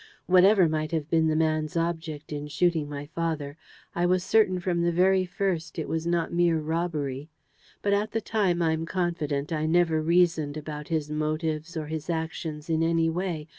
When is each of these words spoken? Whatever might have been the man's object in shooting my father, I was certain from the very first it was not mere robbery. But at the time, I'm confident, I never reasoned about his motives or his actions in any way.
Whatever 0.25 0.67
might 0.67 0.91
have 0.93 1.11
been 1.11 1.27
the 1.27 1.35
man's 1.35 1.77
object 1.77 2.33
in 2.33 2.47
shooting 2.47 2.89
my 2.89 3.05
father, 3.05 3.55
I 3.93 4.07
was 4.07 4.23
certain 4.23 4.59
from 4.59 4.81
the 4.81 4.91
very 4.91 5.25
first 5.25 5.77
it 5.77 5.87
was 5.87 6.07
not 6.07 6.33
mere 6.33 6.57
robbery. 6.57 7.29
But 7.83 7.93
at 7.93 8.09
the 8.11 8.19
time, 8.19 8.63
I'm 8.63 8.87
confident, 8.87 9.53
I 9.53 9.67
never 9.67 10.01
reasoned 10.01 10.57
about 10.57 10.87
his 10.87 11.11
motives 11.11 11.77
or 11.77 11.85
his 11.85 12.09
actions 12.09 12.67
in 12.67 12.81
any 12.81 13.11
way. 13.11 13.47